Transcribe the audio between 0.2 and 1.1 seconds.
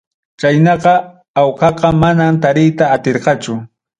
Chaynaqa